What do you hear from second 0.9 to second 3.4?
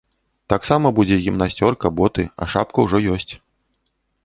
будзе гімнасцёрка, боты, а шапка ўжо ёсць.